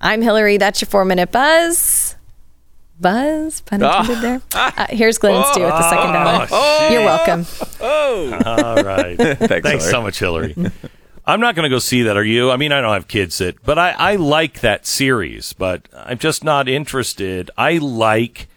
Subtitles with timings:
[0.00, 0.58] I'm Hillary.
[0.58, 2.16] That's your four minute buzz.
[2.98, 4.42] Buzz, pun intended there.
[4.54, 6.46] Uh, here's Glenn Stu at the second hour.
[6.50, 7.44] Oh, You're welcome.
[8.46, 9.16] All right.
[9.62, 10.54] Thanks, so much, Hillary.
[11.26, 12.16] I'm not going to go see that.
[12.16, 12.50] Are you?
[12.50, 16.18] I mean, I don't have kids that, but I, I like that series, but I'm
[16.18, 17.50] just not interested.
[17.58, 18.48] I like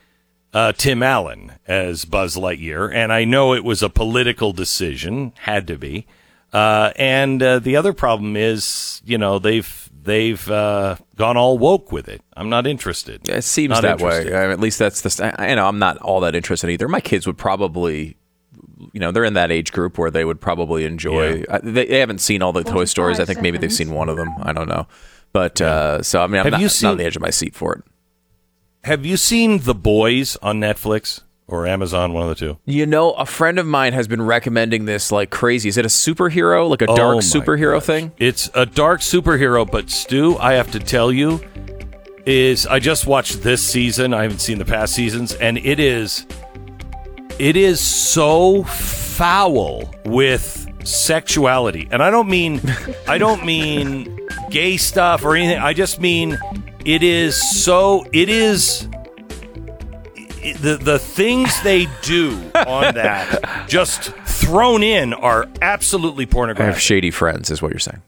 [0.53, 5.67] uh, Tim Allen as Buzz Lightyear, and I know it was a political decision, had
[5.67, 6.05] to be.
[6.53, 11.91] Uh, and uh, the other problem is, you know, they've they've uh, gone all woke
[11.91, 12.21] with it.
[12.35, 13.21] I'm not interested.
[13.27, 14.31] Yeah, It seems Not that interested.
[14.33, 14.37] way.
[14.37, 15.35] I mean, at least that's the.
[15.39, 16.87] I, you know, I'm not all that interested either.
[16.87, 18.17] My kids would probably,
[18.93, 21.43] you know, they're in that age group where they would probably enjoy.
[21.49, 23.19] I, they, they haven't seen all the Toy Stories.
[23.19, 24.29] I think maybe they've seen one of them.
[24.41, 24.87] I don't know.
[25.33, 27.21] But uh, so I mean, I'm Have not, you not seen- on the edge of
[27.21, 27.83] my seat for it.
[28.85, 32.13] Have you seen The Boys on Netflix or Amazon?
[32.13, 32.57] One of the two.
[32.65, 35.69] You know, a friend of mine has been recommending this like crazy.
[35.69, 37.83] Is it a superhero, like a Oh dark my superhero gosh.
[37.85, 38.11] thing?
[38.17, 41.41] It's a dark superhero, but Stu, I have to tell you,
[42.25, 44.13] is I just watched this season.
[44.13, 46.25] I haven't seen the past seasons, and it is
[47.39, 51.87] it is so foul with sexuality.
[51.91, 52.61] And I don't mean
[53.07, 55.59] I don't mean gay stuff or anything.
[55.59, 56.37] I just mean
[56.85, 58.87] it is so it is
[60.59, 66.69] the the things they do on that just thrown in are absolutely pornographic.
[66.69, 68.01] I have shady friends, is what you're saying.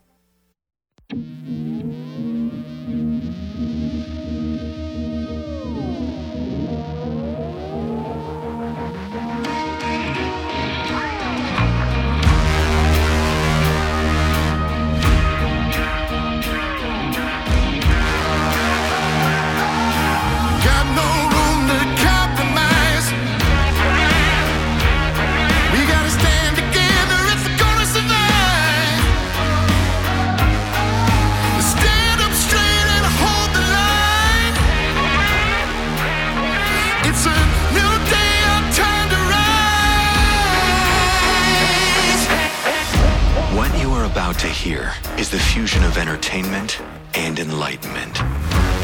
[44.61, 46.79] Hear is the fusion of entertainment
[47.15, 48.13] and enlightenment.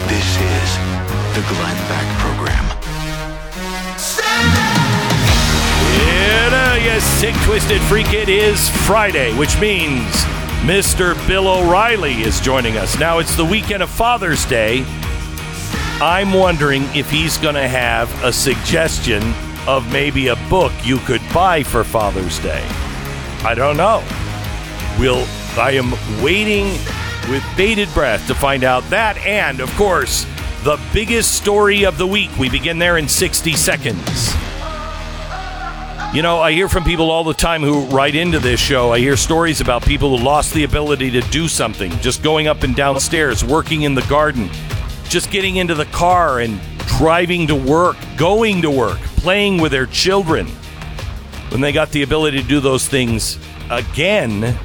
[0.09, 0.77] This is
[1.35, 2.65] the Glenn Beck Program.
[6.01, 8.11] Yeah, uh, Yes, sick, twisted freak.
[8.11, 10.03] It is Friday, which means
[10.65, 11.15] Mr.
[11.27, 12.97] Bill O'Reilly is joining us.
[12.97, 14.83] Now, it's the weekend of Father's Day.
[16.01, 19.21] I'm wondering if he's going to have a suggestion
[19.67, 22.65] of maybe a book you could buy for Father's Day.
[23.43, 24.03] I don't know.
[24.99, 25.91] We'll, I am
[26.21, 26.65] waiting
[27.29, 30.25] with bated breath to find out that and, of course,
[30.63, 32.29] the biggest story of the week.
[32.37, 34.33] We begin there in 60 seconds.
[36.13, 38.93] You know, I hear from people all the time who write into this show.
[38.93, 42.63] I hear stories about people who lost the ability to do something, just going up
[42.63, 44.49] and downstairs, working in the garden,
[45.09, 46.59] just getting into the car and
[46.97, 50.47] driving to work, going to work, playing with their children.
[51.49, 53.37] When they got the ability to do those things
[53.69, 54.57] again,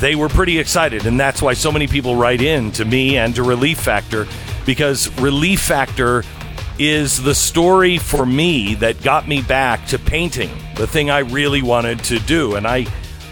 [0.00, 1.06] they were pretty excited.
[1.06, 4.26] And that's why so many people write in to me and to Relief Factor
[4.66, 6.24] because Relief Factor
[6.78, 11.62] is the story for me that got me back to painting, the thing I really
[11.62, 12.56] wanted to do.
[12.56, 12.86] And I,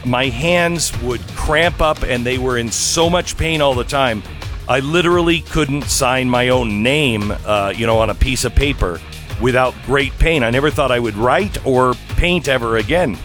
[0.04, 4.22] my hands would cramp up and they were in so much pain all the time.
[4.68, 9.00] I literally couldn't sign my own name, uh, you know, on a piece of paper
[9.40, 10.42] without great pain.
[10.42, 13.16] I never thought I would write or paint ever again.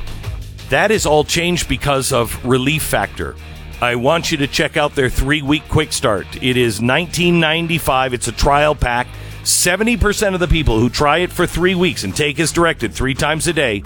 [0.74, 3.36] That is all changed because of Relief Factor.
[3.80, 6.26] I want you to check out their three week quick start.
[6.42, 8.14] It is $19.95.
[8.14, 9.06] It's a trial pack.
[9.44, 13.14] 70% of the people who try it for three weeks and take as directed three
[13.14, 13.84] times a day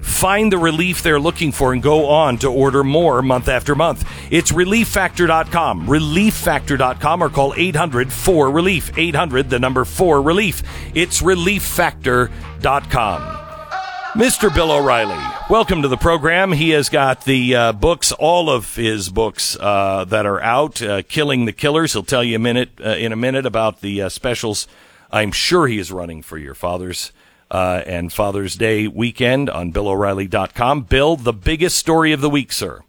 [0.00, 4.08] find the relief they're looking for and go on to order more month after month.
[4.30, 8.96] It's relieffactor.com, relieffactor.com, or call 800 4 Relief.
[8.96, 10.62] 800, the number 4 Relief.
[10.94, 13.39] It's relieffactor.com.
[14.14, 14.52] Mr.
[14.52, 15.16] Bill O'Reilly,
[15.48, 16.50] welcome to the program.
[16.50, 20.82] He has got the uh, books, all of his books uh, that are out.
[20.82, 21.92] Uh, Killing the Killers.
[21.92, 24.66] He'll tell you a minute uh, in a minute about the uh, specials.
[25.12, 27.12] I'm sure he is running for your Father's
[27.52, 30.82] uh, and Father's Day weekend on BillO'Reilly.com.
[30.82, 32.80] Bill, the biggest story of the week, sir.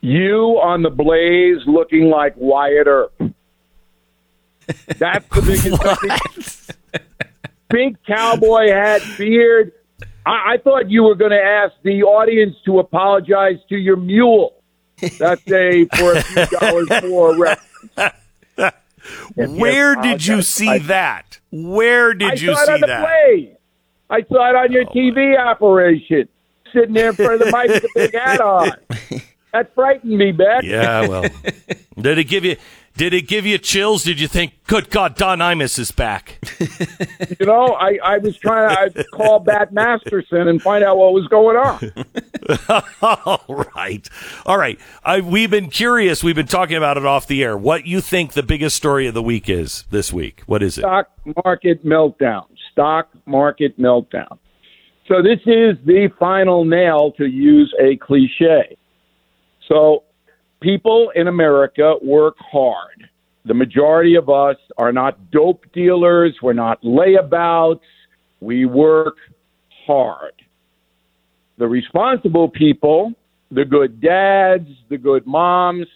[0.00, 3.12] You on the blaze looking like Wyatt Earp.
[4.98, 7.00] That's the biggest thing.
[7.74, 9.72] Big cowboy hat, beard.
[10.24, 14.62] I, I thought you were going to ask the audience to apologize to your mule.
[15.18, 18.14] That's a for a few dollars more reference.
[19.34, 21.40] Where did you see I- that?
[21.50, 23.08] Where did I you see on the that?
[23.26, 23.56] Blaze.
[24.08, 26.28] I saw it on your oh, TV operation,
[26.72, 28.70] sitting there in front of the mic with a big hat on.
[29.54, 30.64] That frightened me, Beck.
[30.64, 31.22] Yeah, well,
[31.96, 32.56] did it give you
[32.96, 34.04] did it give you chills?
[34.04, 36.38] Did you think, good God, Don Imus is back?
[37.40, 41.26] You know, I, I was trying to call Bat Masterson and find out what was
[41.28, 42.84] going on.
[43.02, 44.08] All right.
[44.46, 44.78] All right.
[45.02, 46.22] I, we've been curious.
[46.22, 47.56] We've been talking about it off the air.
[47.56, 50.42] What you think the biggest story of the week is this week?
[50.46, 50.82] What is it?
[50.82, 51.10] Stock
[51.44, 52.46] market meltdown.
[52.72, 54.38] Stock market meltdown.
[55.08, 58.76] So this is the final nail to use a cliche.
[59.68, 60.04] So
[60.60, 63.08] people in America work hard.
[63.44, 66.34] The majority of us are not dope dealers.
[66.42, 67.80] We're not layabouts.
[68.40, 69.16] We work
[69.86, 70.32] hard.
[71.58, 73.12] The responsible people,
[73.50, 75.86] the good dads, the good moms,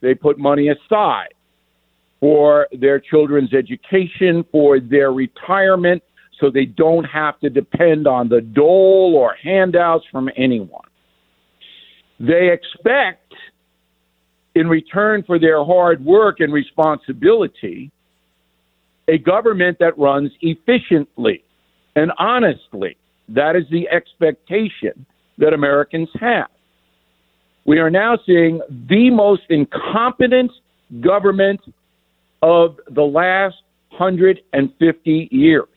[0.00, 1.34] they put money aside
[2.20, 6.02] for their children's education, for their retirement,
[6.40, 10.86] so they don't have to depend on the dole or handouts from anyone.
[12.20, 13.27] They expect,
[14.54, 17.90] in return for their hard work and responsibility,
[19.08, 21.42] a government that runs efficiently
[21.96, 22.96] and honestly.
[23.28, 25.06] That is the expectation
[25.38, 26.48] that Americans have.
[27.66, 30.50] We are now seeing the most incompetent
[31.00, 31.60] government
[32.42, 33.56] of the last
[33.90, 35.68] 150 years.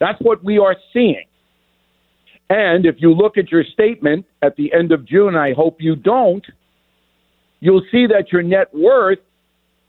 [0.00, 1.26] That's what we are seeing.
[2.50, 5.96] And if you look at your statement at the end of June, I hope you
[5.96, 6.44] don't,
[7.60, 9.18] you'll see that your net worth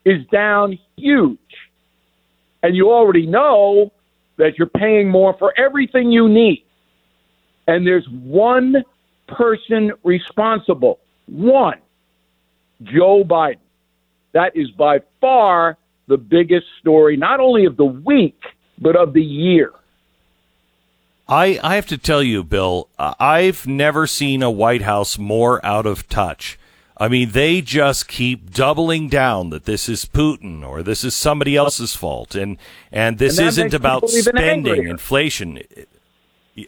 [0.06, 1.38] is down huge.
[2.64, 3.92] And you already know
[4.38, 6.64] that you're paying more for everything you need.
[7.68, 8.84] And there's one
[9.28, 11.00] person responsible.
[11.28, 11.80] One.
[12.84, 13.58] Joe Biden.
[14.34, 15.78] That is by far
[16.08, 18.40] the biggest story, not only of the week,
[18.80, 19.72] but of the year.
[21.28, 25.64] I, I have to tell you, Bill, uh, I've never seen a White House more
[25.66, 26.58] out of touch.
[27.00, 31.56] I mean, they just keep doubling down that this is Putin or this is somebody
[31.56, 32.58] else's fault, and
[32.92, 35.60] and this And isn't about spending, inflation.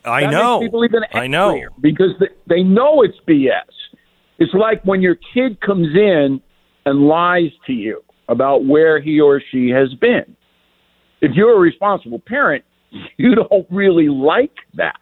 [0.06, 1.60] I That know, people even I know.
[1.82, 3.64] because they, they know it's BS.
[4.38, 6.42] It's like when your kid comes in
[6.86, 10.36] and lies to you about where he or she has been.
[11.22, 12.64] If you're a responsible parent,
[13.18, 15.00] you don't really like that.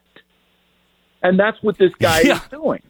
[1.22, 2.36] And that's what this guy Yeah.
[2.42, 2.82] is doing.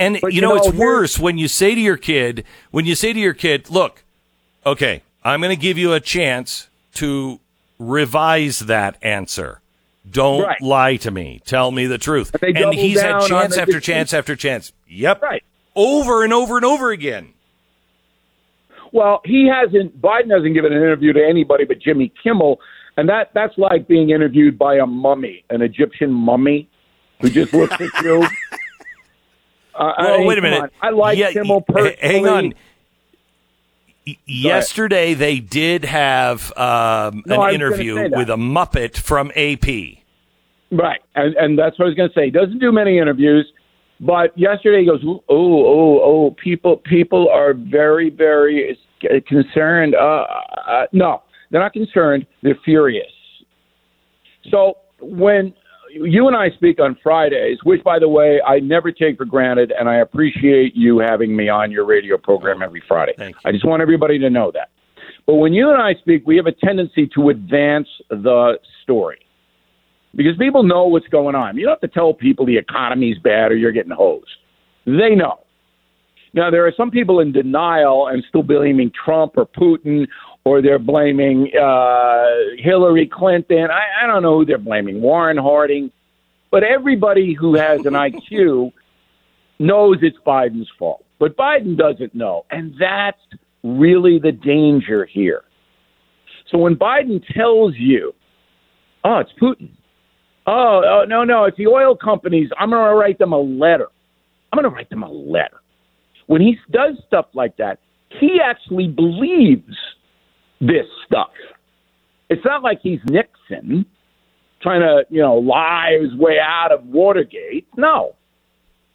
[0.00, 2.86] And But, you you know, know, it's worse when you say to your kid, when
[2.86, 4.02] you say to your kid, "Look,
[4.64, 7.38] okay, I'm going to give you a chance to
[7.78, 9.60] revise that answer.
[10.10, 10.60] Don't Right.
[10.62, 11.42] lie to me.
[11.44, 14.72] Tell me the truth." And he's had chance after chance after chance.
[14.88, 15.20] Yep.
[15.22, 15.44] Right.
[15.76, 17.34] Over and over and over again.
[18.92, 20.00] Well, he hasn't.
[20.00, 22.58] Biden hasn't given an interview to anybody but Jimmy Kimmel,
[22.96, 26.68] and that that's like being interviewed by a mummy, an Egyptian mummy,
[27.20, 28.26] who just looks at you.
[29.80, 30.72] Uh, I mean, wait a minute.
[30.82, 31.96] I like Yeah, Kimmel personally.
[32.00, 32.54] Hang on.
[34.26, 40.00] Yesterday, they did have um, No, an interview with a Muppet from AP.
[40.72, 42.26] Right, and and that's what I was going to say.
[42.26, 43.50] He doesn't do many interviews,
[44.00, 48.78] but yesterday he goes, "Oh, oh, oh, people, people are very, very
[49.26, 50.24] concerned." Uh,
[50.66, 52.26] uh, no, they're not concerned.
[52.42, 53.10] They're furious.
[54.50, 55.54] So when
[55.92, 59.72] you and I speak on Fridays, which, by the way, I never take for granted,
[59.78, 63.14] and I appreciate you having me on your radio program every Friday.
[63.16, 63.40] Thank you.
[63.44, 64.70] I just want everybody to know that.
[65.26, 69.20] But when you and I speak, we have a tendency to advance the story
[70.14, 71.56] because people know what's going on.
[71.56, 74.30] You don't have to tell people the economy's bad or you're getting hosed.
[74.86, 75.40] They know.
[76.32, 80.06] Now, there are some people in denial and still blaming Trump or Putin,
[80.44, 82.24] or they're blaming uh,
[82.58, 83.68] Hillary Clinton.
[83.70, 85.90] I, I don't know who they're blaming, Warren Harding.
[86.50, 88.72] But everybody who has an IQ
[89.58, 91.04] knows it's Biden's fault.
[91.18, 92.46] But Biden doesn't know.
[92.50, 93.20] And that's
[93.62, 95.42] really the danger here.
[96.50, 98.14] So when Biden tells you,
[99.04, 99.70] oh, it's Putin.
[100.46, 102.50] Oh, oh no, no, it's the oil companies.
[102.58, 103.86] I'm going to write them a letter.
[104.52, 105.60] I'm going to write them a letter.
[106.26, 107.78] When he does stuff like that,
[108.18, 109.76] he actually believes
[110.60, 111.30] this stuff.
[112.28, 113.86] It's not like he's Nixon
[114.62, 117.66] trying to, you know, lie his way out of Watergate.
[117.76, 118.14] No.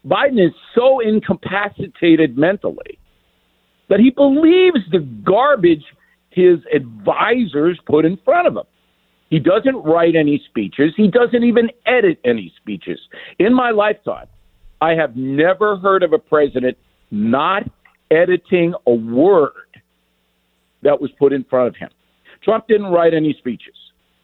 [0.05, 2.99] Biden is so incapacitated mentally
[3.89, 5.83] that he believes the garbage
[6.29, 8.63] his advisors put in front of him.
[9.29, 10.93] He doesn't write any speeches.
[10.95, 12.99] He doesn't even edit any speeches.
[13.39, 14.27] In my lifetime,
[14.81, 16.77] I have never heard of a president
[17.09, 17.63] not
[18.11, 19.51] editing a word
[20.85, 21.89] that was put in front of him.
[22.41, 23.75] Trump didn't write any speeches,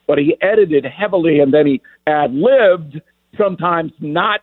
[0.08, 3.01] but he edited heavily and then he ad libbed,
[3.38, 4.39] sometimes not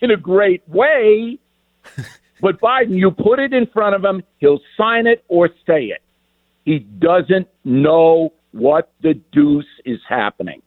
[0.00, 1.38] in a great way.
[2.40, 6.02] But Biden, you put it in front of him, he'll sign it or say it.
[6.64, 10.62] He doesn't know what the deuce is happening.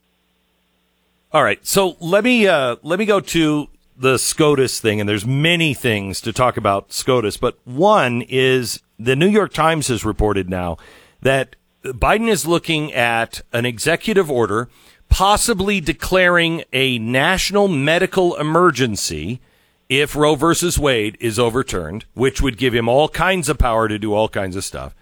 [1.31, 5.25] All right, so let me uh, let me go to the SCOTUS thing, and there's
[5.25, 10.50] many things to talk about SCOTUS, but one is the New York Times has reported
[10.50, 10.77] now
[11.22, 14.70] that Biden is looking at an executive order,
[15.10, 19.41] possibly declaring a national medical emergency
[19.89, 24.00] if Roe versus Wade is overturned, which would give him all kinds of power to
[24.00, 24.96] do all kinds of stuff.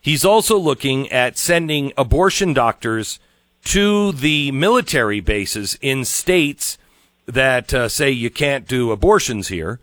[0.00, 3.18] He's also looking at sending abortion doctors
[3.64, 6.78] to the military bases in states
[7.26, 9.80] that uh, say you can't do abortions here.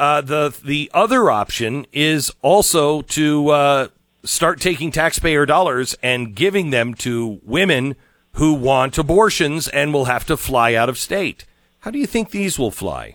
[0.00, 3.88] Uh, the the other option is also to uh,
[4.24, 7.94] start taking taxpayer dollars and giving them to women
[8.32, 11.44] who want abortions and will have to fly out of state.
[11.80, 13.14] How do you think these will fly?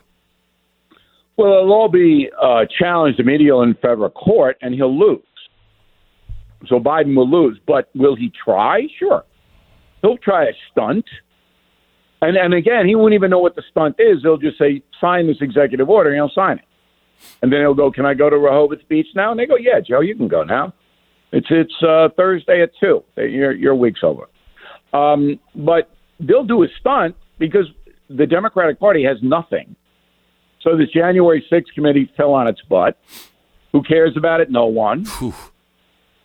[1.37, 5.23] Well, it'll all be uh, challenged immediately in federal court, and he'll lose.
[6.67, 7.59] So Biden will lose.
[7.65, 8.81] But will he try?
[8.99, 9.25] Sure.
[10.03, 11.05] He'll try a stunt.
[12.21, 14.21] And, and again, he won't even know what the stunt is.
[14.21, 16.65] He'll just say, sign this executive order, and he'll sign it.
[17.41, 19.31] And then he'll go, can I go to Rehoboth Beach now?
[19.31, 20.73] And they go, yeah, Joe, you can go now.
[21.31, 23.03] It's it's uh, Thursday at two.
[23.17, 24.25] Your your week's over.
[24.93, 27.65] Um, but they'll do a stunt because
[28.09, 29.75] the Democratic Party has nothing.
[30.61, 32.97] So this January 6th committee fell on its butt.
[33.73, 34.49] Who cares about it?
[34.49, 35.05] No one.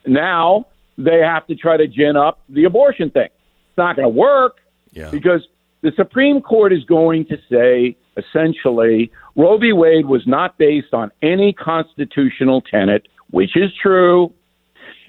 [0.07, 0.67] Now
[0.97, 3.29] they have to try to gin up the abortion thing.
[3.69, 4.57] It's not going to work
[4.93, 5.11] Yeah.
[5.11, 5.47] because
[5.83, 9.73] the Supreme Court is going to say essentially Roe v.
[9.73, 14.33] Wade was not based on any constitutional tenet, which is true.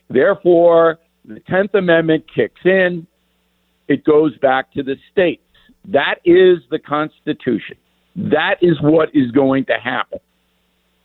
[0.10, 3.08] Therefore, the 10th Amendment kicks in.
[3.88, 5.41] It goes back to the states.
[5.86, 7.75] That is the Constitution.
[8.15, 10.20] That is what is going to happen.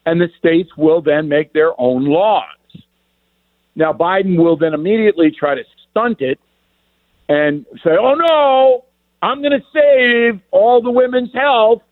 [0.05, 2.45] And the states will then make their own laws.
[3.75, 6.39] Now, Biden will then immediately try to stunt it
[7.29, 8.85] and say, oh no,
[9.23, 11.83] I'm going to save all the women's health.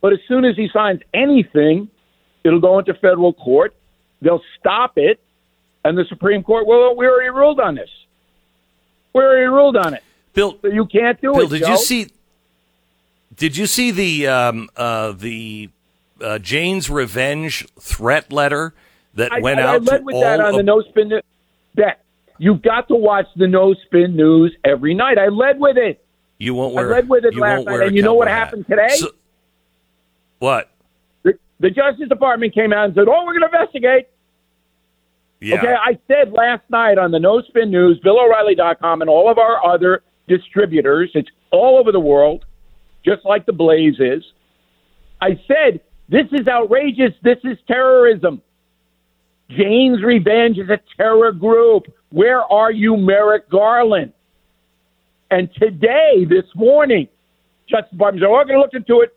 [0.00, 1.88] But as soon as he signs anything,
[2.44, 3.74] it'll go into federal court.
[4.22, 5.20] They'll stop it.
[5.84, 7.88] And the Supreme Court, well, we already ruled on this.
[9.14, 10.02] We already ruled on it.
[10.34, 11.50] Bill, So you can't do Bill, it.
[11.50, 11.70] did Joe.
[11.70, 12.06] you see?
[13.36, 15.70] Did you see the um, uh, the
[16.20, 18.74] uh, Jane's revenge threat letter
[19.14, 20.82] that I, went I, out I led to with all that on of- the No
[20.82, 21.12] Spin.
[21.74, 22.02] Bet.
[22.38, 25.18] You've got to watch the No Spin News every night.
[25.18, 26.04] I led with it.
[26.38, 26.92] You won't wear.
[26.92, 28.46] I led with it last night, and you know what hat.
[28.48, 28.88] happened today?
[28.96, 29.10] So-
[30.38, 30.70] what?
[31.22, 34.08] The, the Justice Department came out and said, oh, we're going to investigate.
[35.40, 35.56] Yeah.
[35.56, 39.64] Okay, I said last night on the No Spin News, BillO'Reilly.com, and all of our
[39.64, 42.44] other distributors, it's all over the world,
[43.04, 44.24] just like the Blaze is.
[45.20, 47.12] I said, this is outrageous.
[47.22, 48.42] This is terrorism.
[49.50, 51.84] Jane's Revenge is a terror group.
[52.10, 54.12] Where are you, Merrick Garland?
[55.30, 57.08] And today, this morning,
[57.68, 59.14] Justice Department said, oh, we're going to look into it.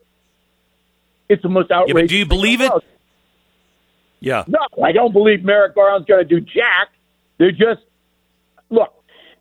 [1.29, 2.01] It's the most outrageous.
[2.01, 2.71] Yeah, do you believe it?
[4.19, 4.43] Yeah.
[4.47, 6.89] No, I don't believe Merrick Garland's going to do jack.
[7.37, 7.81] They're just
[8.69, 8.93] look.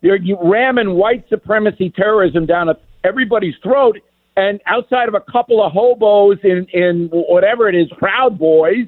[0.02, 2.68] They're ramming white supremacy terrorism down
[3.02, 3.98] everybody's throat,
[4.37, 8.87] and outside of a couple of hobos in in whatever it is, Proud Boys,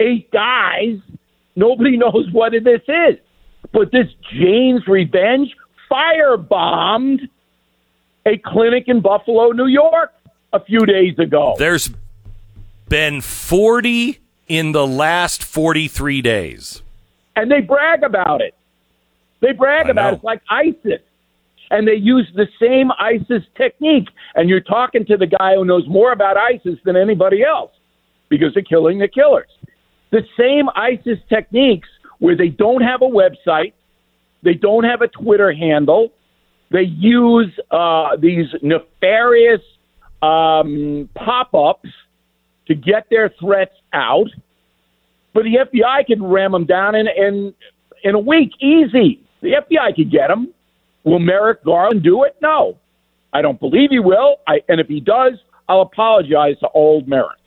[0.00, 0.98] eight guys,
[1.54, 3.18] nobody knows what this is.
[3.72, 5.54] But this Jane's Revenge
[5.92, 7.28] firebombed
[8.26, 10.12] a clinic in Buffalo, New York,
[10.52, 11.54] a few days ago.
[11.58, 11.90] There's
[12.88, 14.18] been 40
[14.48, 16.82] in the last 43 days.
[17.36, 18.54] and they brag about it.
[19.40, 20.08] They brag I about know.
[20.10, 20.14] it.
[20.16, 21.00] It's like ISIS.
[21.70, 24.08] And they use the same ISIS technique.
[24.34, 27.72] And you're talking to the guy who knows more about ISIS than anybody else
[28.28, 29.48] because they're killing the killers.
[30.10, 33.72] The same ISIS techniques where they don't have a website,
[34.42, 36.12] they don't have a Twitter handle,
[36.70, 39.60] they use uh, these nefarious
[40.22, 41.90] um, pop ups
[42.66, 44.28] to get their threats out
[45.32, 47.54] but the FBI could ram them down in in
[48.04, 49.20] in a week, easy.
[49.40, 50.52] The FBI could get them.
[51.04, 52.36] Will Merrick Garland do it?
[52.40, 52.78] No,
[53.32, 54.36] I don't believe he will.
[54.46, 55.34] I, and if he does,
[55.68, 57.38] I'll apologize to old Merrick.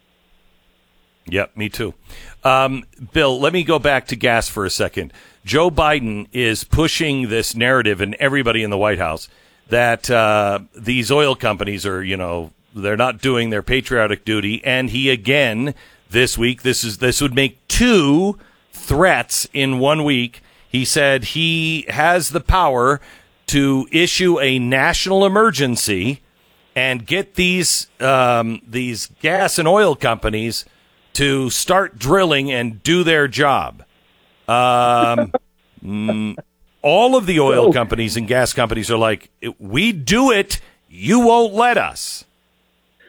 [1.28, 1.94] Yep, me too.
[2.44, 2.84] Um,
[3.14, 5.14] Bill, let me go back to gas for a second.
[5.46, 9.30] Joe Biden is pushing this narrative, and everybody in the White House,
[9.70, 14.64] that uh, these oil companies are, you know, they're not doing their patriotic duty.
[14.66, 15.76] And he again
[16.10, 18.40] this week, this is this would make two
[18.74, 20.42] threats in one week.
[20.68, 23.00] He said he has the power
[23.48, 26.22] to issue a national emergency
[26.76, 30.66] and get these um, these gas and oil companies
[31.14, 33.85] to start drilling and do their job.
[34.48, 35.32] Um,
[35.84, 36.36] mm,
[36.82, 40.60] all of the oil companies and gas companies are like, we do it,
[40.90, 42.26] you won't let us.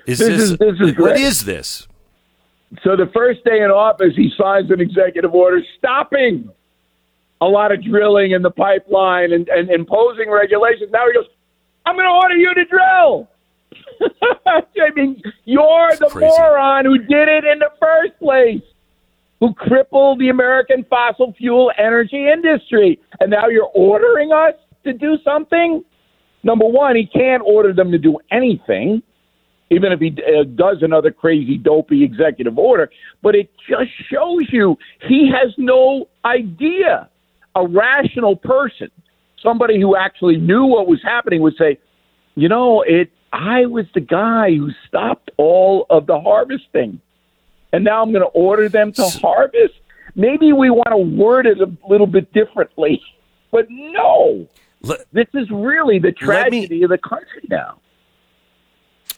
[0.07, 1.87] Is This this, is- this is what is this?
[2.83, 6.51] So the first day in office, he signs an executive order stopping
[7.41, 10.91] a lot of drilling in the pipeline and, and imposing regulations.
[10.91, 11.27] Now he goes,
[11.85, 13.29] I'm going to order you to drill.
[14.47, 16.27] I mean, you're the crazy.
[16.27, 18.63] moron who did it in the first place,
[19.41, 22.99] who crippled the American fossil fuel energy industry.
[23.21, 25.85] And now you're ordering us to do something?
[26.43, 29.03] Number one, he can't order them to do anything
[29.71, 32.91] even if he uh, does another crazy, dopey executive order.
[33.23, 34.77] But it just shows you
[35.09, 37.09] he has no idea.
[37.57, 38.91] A rational person,
[39.43, 41.79] somebody who actually knew what was happening, would say,
[42.35, 43.11] "You know, it.
[43.33, 47.01] I was the guy who stopped all of the harvesting,
[47.73, 49.75] and now I'm going to order them to harvest."
[50.15, 53.03] Maybe we want to word it a little bit differently,
[53.51, 54.47] but no.
[54.81, 57.79] Let, This is really the Let me- tragedy of the country now.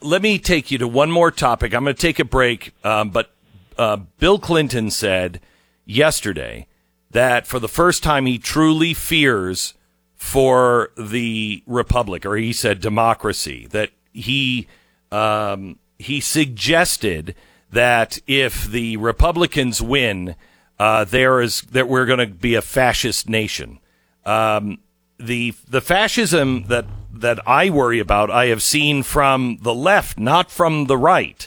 [0.00, 1.73] let me take you to one more topic.
[1.75, 3.31] I'm going to take a break, um, but
[3.76, 5.40] uh, Bill Clinton said
[5.85, 6.67] yesterday
[7.11, 9.75] that for the first time he truly fears
[10.17, 13.69] for the republic, or he said democracy.
[13.71, 14.67] That he
[15.12, 17.35] um, he suggested
[17.70, 20.34] that if the Republicans win,
[20.78, 23.78] uh, there is that we're going to be a fascist nation.
[24.25, 24.78] Um,
[25.18, 30.50] the the fascism that that I worry about, I have seen from the left, not
[30.50, 31.46] from the right.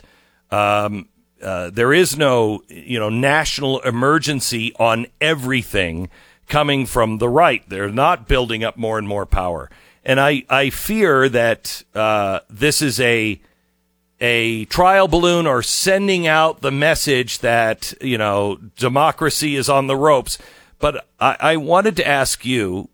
[0.50, 1.08] Um,
[1.42, 6.08] uh, there is no you know national emergency on everything
[6.48, 7.66] coming from the right.
[7.68, 9.70] They're not building up more and more power,
[10.04, 13.40] and I I fear that uh, this is a
[14.22, 19.96] a trial balloon or sending out the message that you know democracy is on the
[19.96, 20.38] ropes.
[20.78, 22.88] But I, I wanted to ask you: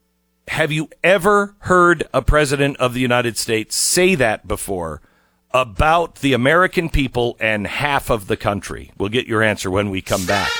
[0.48, 5.02] Have you ever heard a president of the United States say that before
[5.50, 8.90] about the American people and half of the country?
[8.96, 10.50] We'll get your answer when we come back.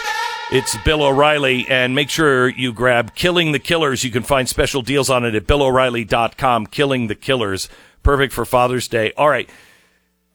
[0.50, 4.02] It's Bill O'Reilly, and make sure you grab Killing the Killers.
[4.02, 6.66] You can find special deals on it at BillO'Reilly.com.
[6.68, 7.68] Killing the Killers,
[8.02, 9.12] perfect for Father's Day.
[9.16, 9.48] All right.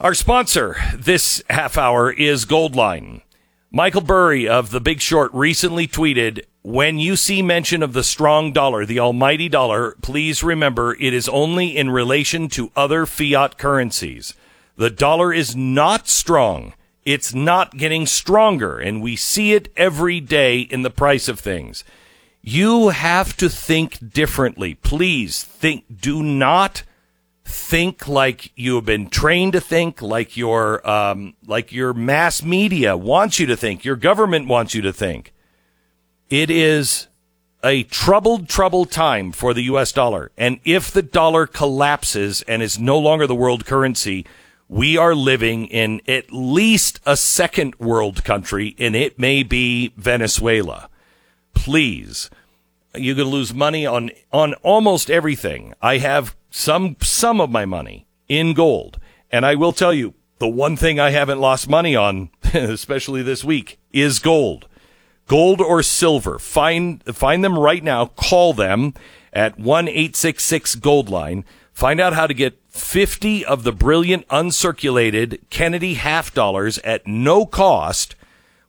[0.03, 3.21] Our sponsor this half hour is Goldline.
[3.71, 8.51] Michael Burry of The Big Short recently tweeted, when you see mention of the strong
[8.51, 14.33] dollar, the almighty dollar, please remember it is only in relation to other fiat currencies.
[14.75, 16.73] The dollar is not strong.
[17.05, 21.85] It's not getting stronger, and we see it every day in the price of things.
[22.41, 24.75] You have to think differently.
[24.75, 26.83] Please think, do not
[27.45, 32.95] think like you have been trained to think, like your um, like your mass media
[32.95, 35.33] wants you to think, your government wants you to think.
[36.29, 37.07] It is
[37.63, 39.91] a troubled, troubled time for the U.S.
[39.91, 44.25] dollar, and if the dollar collapses and is no longer the world currency,
[44.67, 50.89] we are living in at least a second world country, and it may be Venezuela.
[51.53, 52.29] Please
[52.93, 55.73] going to lose money on on almost everything.
[55.81, 58.99] I have some some of my money in gold,
[59.31, 63.43] and I will tell you the one thing I haven't lost money on, especially this
[63.43, 64.67] week, is gold.
[65.25, 66.37] Gold or silver.
[66.37, 68.05] Find find them right now.
[68.05, 68.93] Call them
[69.33, 71.43] at one eight six six Goldline.
[71.71, 77.47] Find out how to get 50 of the brilliant uncirculated Kennedy half dollars at no
[77.47, 78.15] cost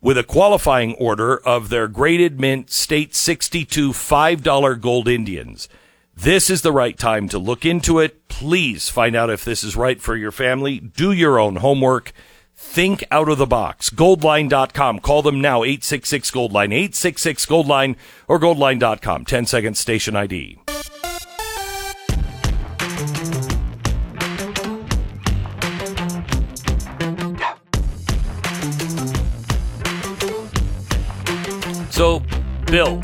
[0.00, 5.68] with a qualifying order of their graded mint state 62 $5 gold Indians.
[6.16, 8.28] This is the right time to look into it.
[8.28, 10.78] Please find out if this is right for your family.
[10.78, 12.12] Do your own homework.
[12.56, 13.90] Think out of the box.
[13.90, 15.00] Goldline.com.
[15.00, 15.64] Call them now.
[15.64, 16.72] 866 Goldline.
[16.72, 17.96] 866 Goldline
[18.28, 19.24] or goldline.com.
[19.24, 20.60] 10 seconds station ID.
[31.90, 32.22] So,
[32.66, 33.00] Bill,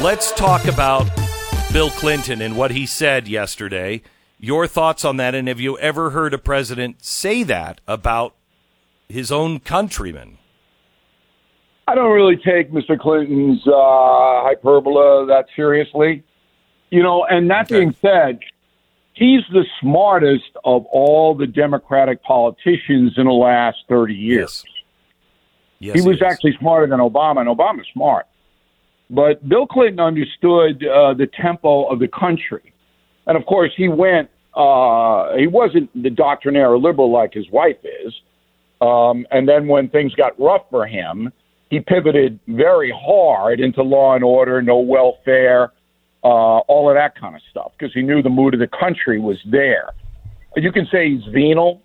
[0.00, 1.21] let's talk about
[1.72, 4.02] Bill Clinton and what he said yesterday.
[4.38, 8.34] Your thoughts on that, and have you ever heard a president say that about
[9.08, 10.36] his own countrymen?
[11.88, 12.98] I don't really take Mr.
[12.98, 16.22] Clinton's uh, hyperbola that seriously.
[16.90, 17.76] You know, and that Okay.
[17.80, 18.40] being said,
[19.14, 24.62] he's the smartest of all the Democratic politicians in the last 30 years.
[25.78, 26.22] Yes, he was is.
[26.22, 28.26] actually smarter than Obama, and Obama's smart.
[29.12, 32.72] But Bill Clinton understood uh, the tempo of the country.
[33.26, 38.12] And of course, he went, uh, he wasn't the doctrinaire liberal like his wife is.
[38.80, 41.30] Um, and then when things got rough for him,
[41.68, 45.72] he pivoted very hard into law and order, no welfare,
[46.24, 49.20] uh, all of that kind of stuff, because he knew the mood of the country
[49.20, 49.90] was there.
[50.56, 51.82] You can say he's venal,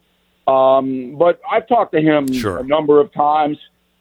[0.48, 2.60] um, but I've talked to him Sure.
[2.60, 3.58] a number of times.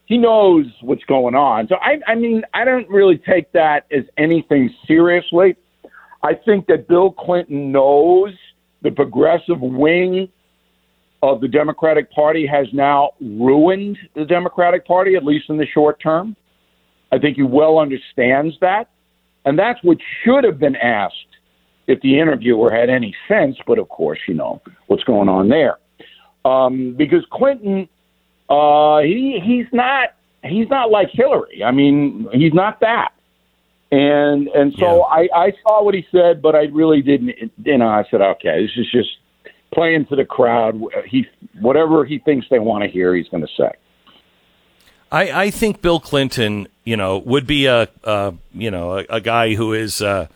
[0.07, 1.69] He knows what's going on.
[1.69, 5.57] So I, I mean, I don't really take that as anything seriously.
[6.23, 8.33] I think that Bill Clinton knows
[8.83, 10.29] the progressive wing
[11.23, 16.01] of the Democratic Party has now ruined the Democratic Party, at least in the short
[16.01, 16.37] term.
[17.12, 18.90] I think he well understands that.
[19.45, 21.14] And that's what should have been asked
[21.87, 25.79] if the interviewer had any sense, but of course, you know what's going on there.
[26.45, 27.88] Um, because Clinton,
[28.48, 30.11] uh, he he's not
[30.44, 31.62] he's not like Hillary.
[31.64, 33.12] I mean, he's not that.
[33.90, 37.52] And and so I, I saw what he said, but I really didn't.
[37.62, 39.11] You know, I said, okay, this is just
[39.72, 40.80] playing to the crowd.
[41.06, 41.26] He
[41.61, 43.70] whatever he thinks they want to hear, he's going to say.
[45.12, 49.20] I, I think Bill Clinton, you know, would be a, a you know a, a
[49.20, 50.26] guy who is, uh,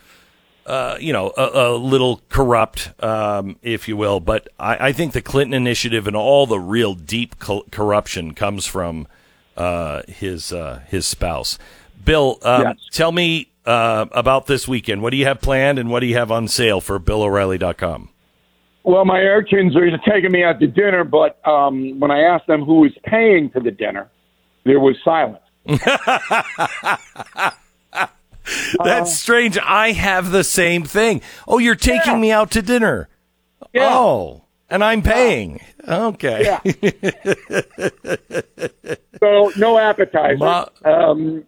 [0.70, 4.20] uh, you know, a, a little corrupt, um, if you will.
[4.20, 8.66] But I, I think the Clinton initiative and all the real deep co- corruption comes
[8.66, 9.08] from
[9.56, 11.58] uh, his uh, his spouse.
[12.04, 12.76] Bill, um, Yes.
[12.92, 15.02] tell me uh, about this weekend.
[15.02, 18.08] What do you have planned, and what do you have on sale for BillO'Reilly.com?
[18.84, 22.64] Well, my urchins are taking me out to dinner, but um, when I asked them
[22.64, 24.08] who was paying for the dinner,
[24.64, 25.42] there was silence.
[28.84, 29.58] That's strange.
[29.58, 31.20] I have the same thing.
[31.48, 32.20] Oh, you're taking Yeah.
[32.20, 33.08] me out to dinner.
[33.72, 33.88] Yeah.
[33.90, 35.60] Oh, and I'm paying.
[35.86, 36.44] Okay.
[36.44, 36.60] Yeah.
[39.20, 40.38] So no appetizer.
[40.38, 41.44] Ma- um,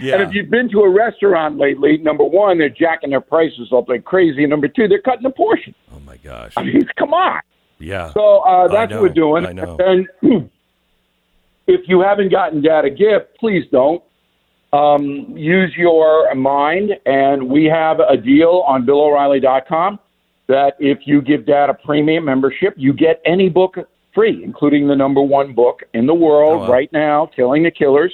[0.00, 0.14] Yeah.
[0.14, 3.88] And if you've been to a restaurant lately, number one, they're jacking their prices up
[3.88, 5.74] like crazy, and number two, they're cutting the portion.
[5.94, 6.52] oh my gosh.
[6.56, 7.40] I mean, come on.
[7.80, 8.12] Yeah.
[8.12, 9.44] So uh, that's what we're doing.
[9.44, 9.76] I know.
[9.80, 10.06] And
[11.66, 14.02] if you haven't gotten Dad a gift, please don't.
[14.76, 19.98] Um, use your mind, and we have a deal on BillO'Reilly.com
[20.48, 23.76] that if you give Dad a premium membership, you get any book
[24.14, 26.72] free, including the number one book in the world Oh, wow.
[26.72, 28.12] right now, Killing the Killers.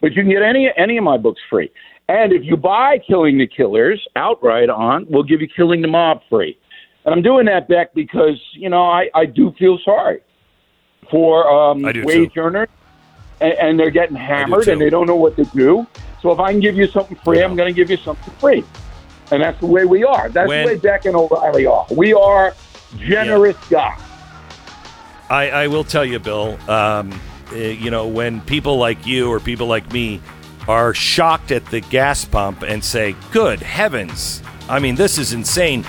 [0.00, 1.70] But you can get any any of my books free.
[2.08, 6.20] And if you buy Killing the Killers outright on, we'll give you Killing the Mob
[6.28, 6.58] free.
[7.04, 10.20] And I'm doing that, Beck, because you know I, I do feel sorry
[11.10, 12.40] for um, wage too.
[12.40, 12.68] earners,
[13.40, 15.86] and, and they're getting hammered and they don't know what to do.
[16.22, 18.64] So if I can give you something free, I'm going to give you something free,
[19.30, 20.28] and that's the way we are.
[20.28, 21.86] That's When- the way Beck and O'Reilly are.
[21.90, 22.54] We are
[22.98, 24.00] generous guys.
[25.28, 26.58] I, I will tell you, Bill.
[26.70, 27.18] Um,
[27.52, 30.20] uh, you know, when people like you or people like me
[30.68, 35.84] are shocked at the gas pump and say, "Good heavens!" I mean, this is insane.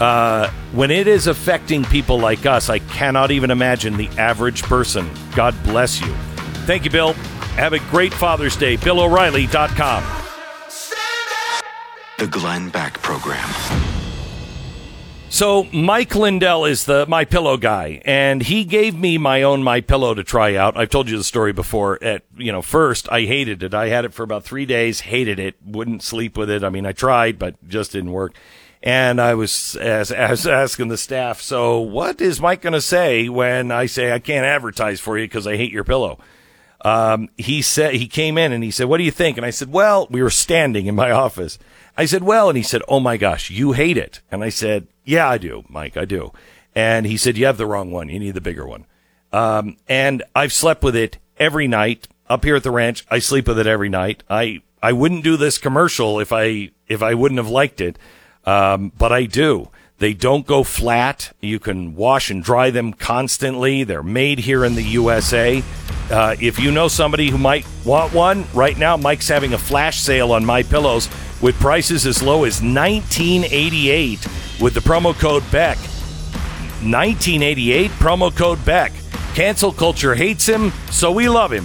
[0.00, 5.08] Uh, when it is affecting people like us, I cannot even imagine the average person.
[5.34, 6.12] God bless you.
[6.64, 7.12] Thank you, Bill.
[7.54, 8.76] Have a great Father's Day.
[8.76, 10.04] BillO'Reilly.com.
[12.18, 13.48] The Glenn Beck Program.
[15.32, 19.80] So Mike Lindell is the my pillow guy, and he gave me my own my
[19.80, 20.76] pillow to try out.
[20.76, 21.98] I've told you the story before.
[22.04, 23.72] At you know, first I hated it.
[23.72, 26.62] I had it for about three days, hated it, wouldn't sleep with it.
[26.62, 28.34] I mean, I tried, but just didn't work.
[28.82, 33.28] And I was as, as asking the staff, so what is Mike going to say
[33.28, 36.18] when I say I can't advertise for you because I hate your pillow?
[36.82, 39.50] Um, he said he came in and he said, "What do you think?" And I
[39.50, 41.58] said, "Well, we were standing in my office."
[41.96, 44.86] I said, "Well," and he said, "Oh my gosh, you hate it." And I said,
[45.04, 46.32] "Yeah, I do, Mike, I do."
[46.74, 48.08] And he said, "You have the wrong one.
[48.08, 48.86] You need the bigger one."
[49.32, 53.06] Um, and I've slept with it every night up here at the ranch.
[53.10, 54.22] I sleep with it every night.
[54.28, 57.98] I I wouldn't do this commercial if I if I wouldn't have liked it,
[58.44, 59.68] um, but I do.
[59.98, 61.32] They don't go flat.
[61.40, 63.84] You can wash and dry them constantly.
[63.84, 65.62] They're made here in the USA.
[66.12, 69.98] Uh, if you know somebody who might want one, right now Mike's having a flash
[69.98, 71.08] sale on my pillows
[71.40, 74.26] with prices as low as 1988
[74.60, 75.78] with the promo code Beck.
[76.84, 78.92] 1988 promo code Beck.
[79.34, 81.64] Cancel culture hates him, so we love him.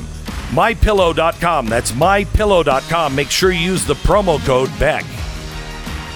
[0.51, 1.67] MyPillow.com.
[1.67, 3.13] That's MyPillow.com.
[3.13, 5.03] Make sure you use the promo code Beck.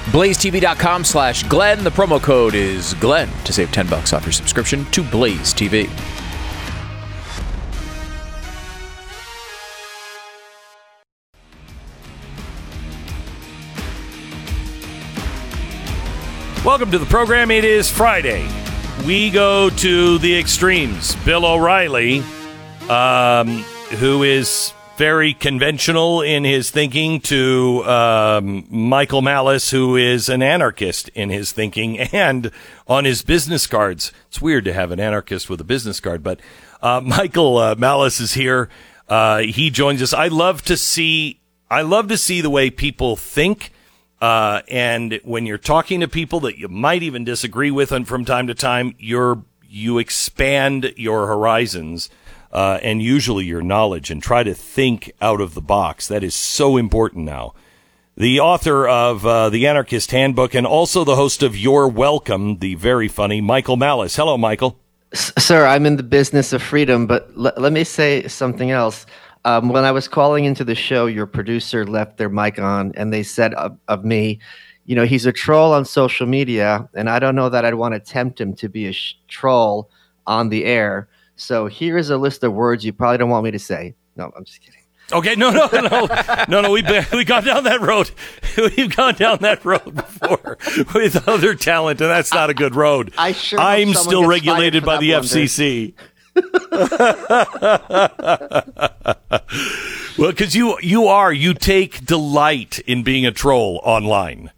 [0.06, 1.84] BlazeTV.com slash Glenn.
[1.84, 5.90] The promo code is Glenn to save 10 bucks off your subscription to Blaze TV.
[16.64, 17.50] Welcome to the program.
[17.50, 18.48] It is Friday.
[19.04, 21.16] We go to the extremes.
[21.26, 22.20] Bill O'Reilly,
[22.88, 23.64] um,
[23.98, 31.10] who is very conventional in his thinking, to um, Michael Malice, who is an anarchist
[31.10, 32.52] in his thinking and
[32.88, 34.12] on his business cards.
[34.28, 36.40] It's weird to have an anarchist with a business card, but
[36.80, 38.70] Uh, Michael uh, Malice is here.
[39.10, 40.14] Uh, he joins us.
[40.14, 41.40] I love to see.
[41.72, 43.72] I love to see the way people think.
[44.22, 48.24] Uh, and when you're talking to people that you might even disagree with, and from
[48.24, 52.10] time to time, you're you expand your horizons
[52.52, 56.08] uh, and usually your knowledge, and try to think out of the box.
[56.08, 57.54] That is so important now.
[58.18, 62.76] The author of uh, the Anarchist Handbook and also the host of You're Welcome, the
[62.76, 64.16] very funny Michael Malice.
[64.16, 64.78] Hello, Michael.
[65.14, 69.06] S- Sir, I'm in the business of freedom, but l- let me say something else.
[69.44, 73.12] Um, when I was calling into the show, your producer left their mic on, and
[73.12, 74.40] they said of, of me,
[74.86, 77.94] you know, he's a troll on social media, and I don't know that I'd want
[77.94, 79.90] to tempt him to be a sh- troll
[80.28, 81.08] on the air.
[81.36, 83.96] So here's a list of words you probably don't want me to say.
[84.16, 84.82] No, I'm just kidding.
[85.14, 86.08] Okay, no, no, no,
[86.48, 86.72] no, no.
[86.72, 88.12] We we gone down that road.
[88.58, 90.58] We've gone down that road before
[90.96, 93.14] with other talent, and that's not a good road.
[93.18, 93.60] I sure.
[93.60, 95.94] I'm still regulated by the FCC.
[100.18, 104.52] well, because you you are you take delight in being a troll online.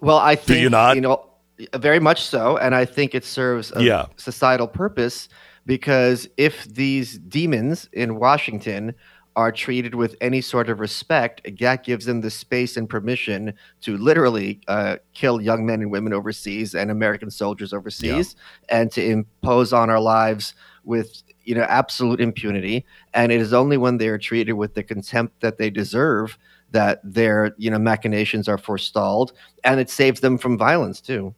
[0.00, 0.96] Well, I think you not?
[0.96, 1.26] You know
[1.74, 4.06] very much so, and I think it serves a Yeah.
[4.16, 5.28] societal purpose
[5.66, 8.94] because if these demons in Washington
[9.34, 13.96] are treated with any sort of respect, that gives them the space and permission to
[13.96, 18.36] literally uh, kill young men and women overseas and American soldiers overseas,
[18.68, 22.84] and to impose on our lives with you know absolute impunity.
[23.14, 26.38] And it is only when they are treated with the contempt that they deserve
[26.72, 29.32] that their you know machinations are forestalled,
[29.64, 31.34] and it saves them from violence too.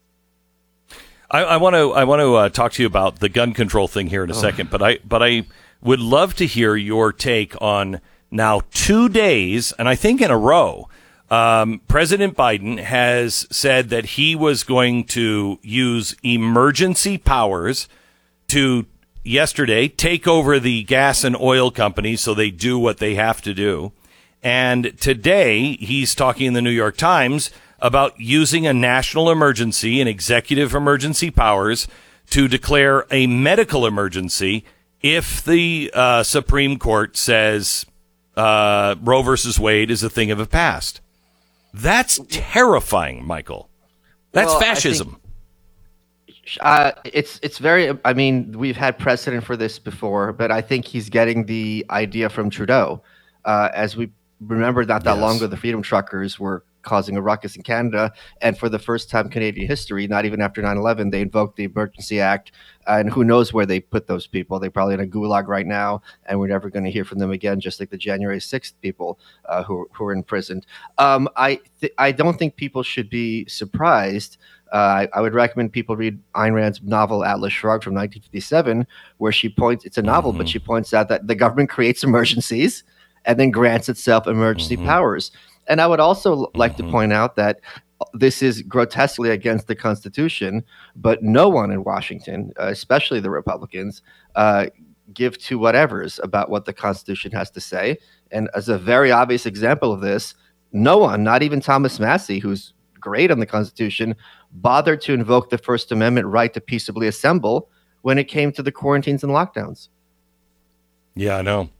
[1.30, 4.06] I want to I want to uh, talk to you about the gun control thing
[4.06, 5.44] here in a second, but I but I
[5.84, 10.38] would love to hear your take on now two days, and I think in a
[10.38, 10.88] row.
[11.30, 17.88] Um, President Biden has said that he was going to use emergency powers
[18.48, 18.86] to
[19.22, 23.54] yesterday take over the gas and oil companies so they do what they have to
[23.54, 23.92] do.
[24.42, 30.08] And today he's talking in the New York Times about using a national emergency and
[30.08, 31.88] executive emergency powers
[32.30, 34.64] to declare a medical emergency
[35.04, 37.84] if the uh, Supreme Court says
[38.38, 41.02] uh, Roe versus Wade is a thing of the past.
[41.74, 43.68] That's terrifying, Michael.
[44.32, 45.20] That's Well, think- fascism.
[46.60, 47.98] Uh, it's it's very.
[48.04, 52.28] I mean, we've had precedent for this before, but I think he's getting the idea
[52.28, 53.02] from Trudeau.
[53.46, 55.20] Uh, as we remember, not that Yes.
[55.22, 58.12] long ago, the Freedom Truckers were causing a ruckus in Canada,
[58.42, 61.64] and for the first time in Canadian history, not even after 9/11, they invoked the
[61.64, 62.52] Emergency Act,
[62.86, 64.58] and who knows where they put those people?
[64.58, 67.30] They're probably in a gulag right now, and we're never going to hear from them
[67.30, 67.60] again.
[67.60, 70.66] Just like the January 6th people uh, who who are imprisoned.
[70.98, 74.38] Um, I th- I don't think people should be surprised.
[74.72, 78.86] Uh, I, I would recommend people read Ayn Rand's novel Atlas Shrugged from 1957,
[79.18, 79.84] where she points.
[79.84, 82.82] It's a novel, but she points out that the government creates emergencies
[83.24, 85.30] and then grants itself emergency powers.
[85.66, 87.60] And I would also like to point out that
[88.12, 90.64] this is grotesquely against the Constitution,
[90.96, 94.02] but no one in Washington, uh, especially the Republicans,
[94.34, 94.66] uh,
[95.12, 97.98] give two whatevers about what the Constitution has to say.
[98.30, 100.34] And as a very obvious example of this,
[100.72, 104.16] no one, not even Thomas Massie, who's great on the Constitution,
[104.52, 107.68] bothered to invoke the First Amendment right to peaceably assemble
[108.02, 109.88] when it came to the quarantines and lockdowns.
[111.14, 111.70] Yeah, I know.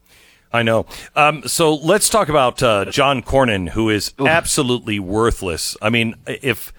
[0.54, 0.86] I know.
[1.16, 5.76] Um, so let's talk about uh, John Cornyn, who is absolutely worthless.
[5.82, 6.72] I mean, if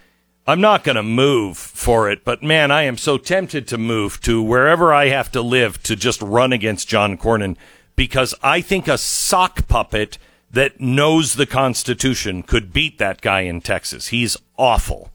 [0.48, 4.22] I'm not going to move for it, but man, I am so tempted to move
[4.22, 7.58] to wherever I have to live to just run against John Cornyn
[7.98, 10.18] because I think a sock puppet
[10.52, 14.08] that knows the Constitution could beat that guy in Texas.
[14.08, 15.12] He's awful.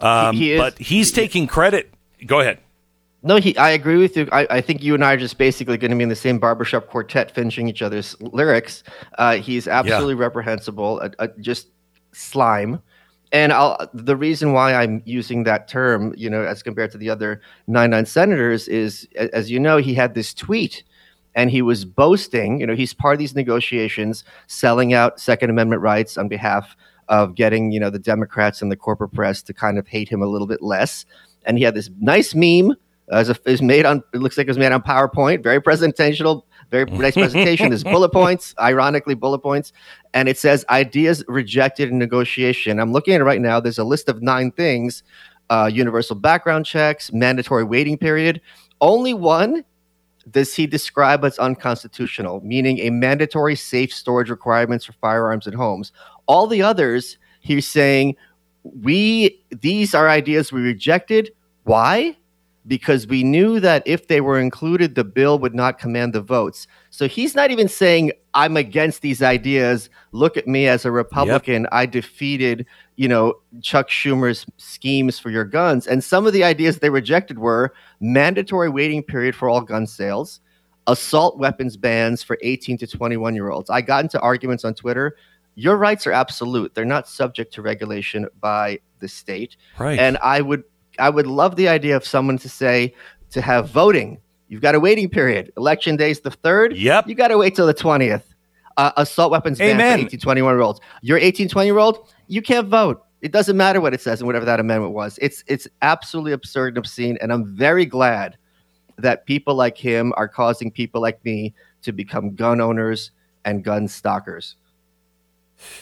[0.00, 1.92] Um, he is- but he's taking credit.
[2.26, 2.58] Go ahead.
[3.22, 3.56] No, he.
[3.56, 4.28] I agree with you.
[4.30, 6.38] I, I think you and I are just basically going to be in the same
[6.38, 8.84] barbershop quartet, finishing each other's lyrics.
[9.18, 11.68] Uh, he's absolutely reprehensible, uh, uh, just
[12.12, 12.80] slime.
[13.32, 17.10] And I'll, the reason why I'm using that term, you know, as compared to the
[17.10, 20.84] other 99 senators, is as you know, he had this tweet,
[21.34, 22.60] and he was boasting.
[22.60, 26.76] You know, he's part of these negotiations, selling out Second Amendment rights on behalf
[27.08, 30.22] of getting, you know, the Democrats and the corporate press to kind of hate him
[30.22, 31.04] a little bit less.
[31.44, 32.76] And he had this nice meme
[33.10, 36.42] as a, is made on it looks like it was made on PowerPoint, very presentational,
[36.70, 37.70] very nice presentation.
[37.70, 39.72] There's bullet points, ironically bullet points,
[40.14, 42.78] and it says ideas rejected in negotiation.
[42.78, 43.60] I'm looking at it right now.
[43.60, 45.02] There's a list of nine things:
[45.50, 48.40] uh, universal background checks, mandatory waiting period.
[48.80, 49.64] Only one
[50.30, 55.92] does he describe as unconstitutional, meaning a mandatory safe storage requirements for firearms in homes.
[56.26, 58.16] All the others, he's saying,
[58.62, 61.32] we these are ideas we rejected.
[61.64, 62.16] Why?
[62.68, 66.66] Because we knew that if they were included, the bill would not command the votes.
[66.90, 69.88] So he's not even saying, I'm against these ideas.
[70.12, 71.66] Look at me as a Republican.
[71.72, 75.86] I defeated, you know, Chuck Schumer's schemes for your guns.
[75.86, 80.40] And some of the ideas they rejected were mandatory waiting period for all gun sales,
[80.86, 83.70] assault weapons bans for 18 to 21 year olds.
[83.70, 85.16] I got into arguments on Twitter.
[85.54, 86.74] Your rights are absolute.
[86.74, 89.56] They're not subject to regulation by the state.
[89.78, 89.98] Right.
[89.98, 90.62] And I would
[90.98, 92.94] I would love the idea of someone to say
[93.30, 94.18] to have voting.
[94.48, 95.52] You've got a waiting period.
[95.56, 96.76] Election day is the third.
[96.76, 97.08] Yep.
[97.08, 98.24] You got to wait till the twentieth.
[98.76, 99.98] Uh, assault weapons ban Amen.
[99.98, 100.80] for 18, 21 year olds.
[101.02, 102.08] You're 18, 20 year old.
[102.28, 103.02] You can't vote.
[103.22, 105.18] It doesn't matter what it says and whatever that amendment was.
[105.20, 107.18] It's it's absolutely absurd and obscene.
[107.20, 108.36] And I'm very glad
[108.96, 113.10] that people like him are causing people like me to become gun owners
[113.44, 114.56] and gun stalkers.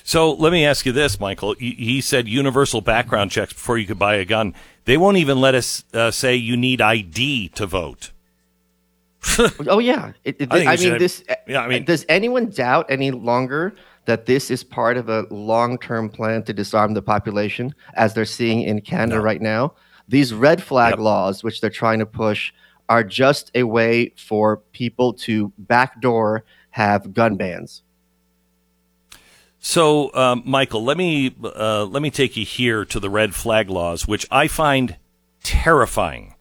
[0.04, 1.54] So let me ask you this, Michael.
[1.58, 4.54] He- said universal background checks before you could buy a gun.
[4.84, 8.12] They won't even let us uh, say you need ID to vote.
[9.68, 11.24] Oh yeah, it, it- I I, mean have- this.
[11.48, 13.74] Yeah, I mean- does anyone doubt any longer
[14.06, 18.62] that this is part of a long-term plan to disarm the population, as they're seeing
[18.62, 19.74] in Canada right now?
[20.08, 20.98] These red flag Yep.
[21.00, 22.52] laws, which they're trying to push,
[22.88, 27.82] are just a way for people to backdoor have gun bans.
[29.68, 33.68] So, um, Michael, let me uh, let me take you here to the red flag
[33.68, 34.96] laws, which I find
[35.42, 36.36] terrifying.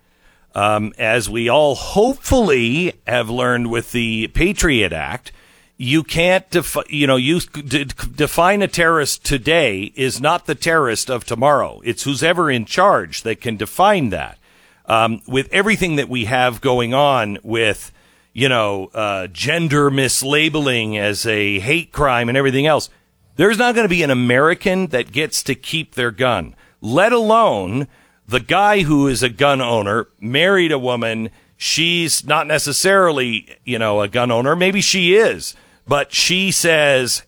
[0.54, 5.32] Um, as we all hopefully have learned with the Patriot Act,
[5.76, 11.10] you can't defi- you know you d- define a terrorist today is not the terrorist
[11.10, 11.82] of tomorrow.
[11.84, 14.38] It's who's ever in charge that can define that.
[14.86, 17.92] Um, with everything that we have going on with
[18.34, 22.92] you know uh, gender mislabeling as a hate crime and everything else,
[23.36, 27.88] there's not going to be an American that gets to keep their gun, let alone
[28.28, 31.30] the guy who is a gun owner married a woman.
[31.58, 34.56] She's not necessarily, you know, a gun owner.
[34.56, 35.56] Maybe she is,
[35.88, 37.24] but she says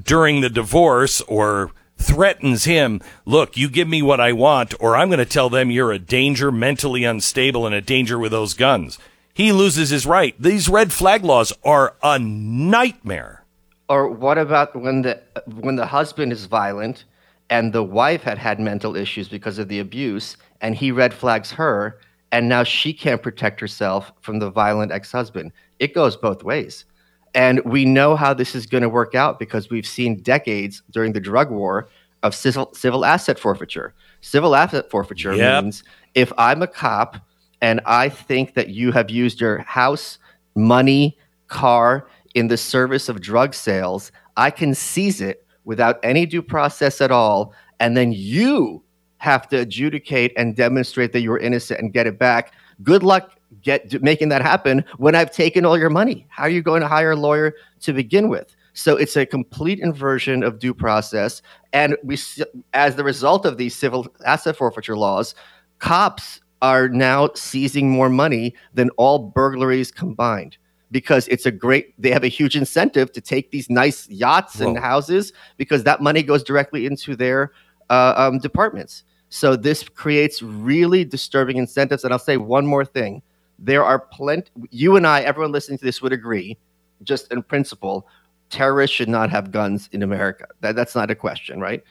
[0.00, 5.08] during the divorce or threatens him, look, you give me what I want, or I'm
[5.08, 8.98] going to tell them you're a danger, mentally unstable, and a danger with those guns.
[9.34, 10.34] He loses his right.
[10.40, 13.44] These red flag laws are a nightmare.
[13.88, 15.22] Or what about when the
[15.60, 17.04] when the husband is violent
[17.50, 21.50] and the wife had had mental issues because of the abuse and he red flags
[21.52, 21.98] her
[22.30, 25.52] and now she can't protect herself from the violent ex-husband.
[25.78, 26.84] It goes both ways.
[27.34, 31.12] And we know how this is going to work out because we've seen decades during
[31.12, 31.88] the drug war
[32.22, 33.94] of civil civil asset forfeiture.
[34.20, 35.64] Civil asset forfeiture Yep.
[35.64, 37.16] means if I'm a cop
[37.62, 40.18] and I think that you have used your house,
[40.54, 41.16] money,
[41.48, 42.06] car
[42.38, 47.10] in the service of drug sales, I can seize it without any due process at
[47.10, 47.52] all.
[47.80, 48.82] And then you
[49.18, 52.52] have to adjudicate and demonstrate that you were innocent and get it back.
[52.82, 56.26] Good luck get making that happen when I've taken all your money.
[56.28, 58.54] How are you going to hire a lawyer to begin with?
[58.72, 61.42] So it's a complete inversion of due process.
[61.72, 62.18] And we,
[62.72, 65.34] as the result of these civil asset forfeiture laws,
[65.80, 70.56] cops are now seizing more money than all burglaries combined
[70.90, 74.78] because it's a great they have a huge incentive to take these nice yachts and
[74.78, 77.52] houses because that money goes directly into their
[77.90, 79.04] uh, um, departments.
[79.28, 82.04] So this creates really disturbing incentives.
[82.04, 83.22] And i'll say one more thing.
[83.58, 86.56] There are plenty you and i everyone listening to this would agree
[87.02, 88.06] just in principle
[88.50, 90.46] terrorists should not have guns in america.
[90.60, 91.82] That, that's not a question right?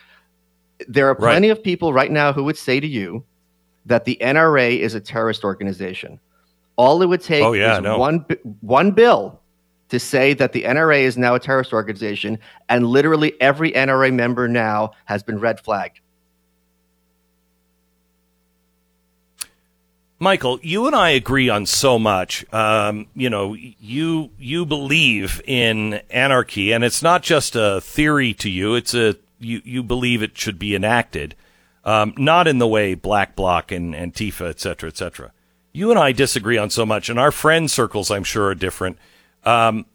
[0.88, 1.31] There are Right.
[1.33, 3.23] plenty of people right now who would say to you
[3.86, 6.19] that the NRA is a terrorist organization.
[6.77, 7.97] All it would take Oh, yeah, is no.
[7.97, 8.25] one
[8.61, 9.39] one bill
[9.89, 14.47] to say that the NRA is now a terrorist organization, and literally every NRA member
[14.47, 15.99] now has been red flagged.
[20.19, 22.43] Michael, you and I agree on so much.
[22.53, 28.49] Um, you know, you you believe in anarchy, and it's not just a theory to
[28.49, 28.73] you.
[28.73, 31.35] It's a you you believe it should be enacted,
[31.85, 35.31] um, not in the way Black Bloc and Antifa, et cetera, et cetera.
[35.77, 38.97] You and I disagree on so much, and our friend circles, I'm sure, are different.
[39.43, 39.86] Um,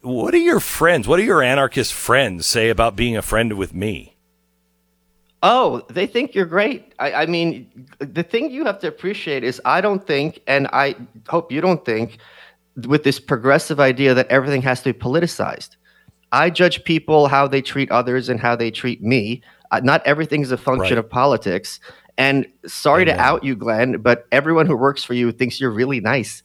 [0.00, 3.74] what do your friends, what do your anarchist friends say about being a friend with
[3.74, 4.14] me?
[5.42, 6.94] Oh, they think you're great.
[7.00, 10.94] I, I mean, the thing you have to appreciate is I don't think, and I
[11.28, 12.18] hope you don't think,
[12.86, 15.70] with this progressive idea that everything has to be politicized.
[16.30, 19.42] I judge people how they treat others and how they treat me.
[19.72, 21.04] Uh, not everything is a function Right.
[21.04, 21.80] of politics.
[22.18, 26.00] And sorry to out you, Glenn, but everyone who works for you thinks you're really
[26.00, 26.42] nice.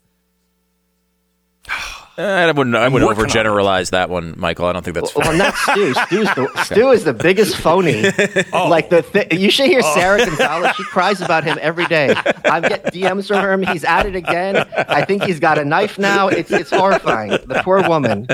[2.16, 2.76] I wouldn't.
[2.76, 4.68] I wouldn't on overgeneralize that one, Michael.
[4.68, 5.36] I don't think that's Well, fair.
[5.38, 5.94] not Stu.
[6.06, 8.04] Stu's the, Stu is the biggest phony.
[8.54, 8.68] Oh.
[8.70, 10.76] Like the thi- you should hear Sara Gonzales.
[10.76, 12.10] She cries about him every day.
[12.46, 13.74] I get DMs from him.
[13.74, 14.58] He's at it again.
[14.78, 16.28] I think he's got a knife now.
[16.28, 17.32] It's it's horrifying.
[17.32, 18.28] The poor woman.